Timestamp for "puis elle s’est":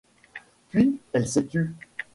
0.71-1.45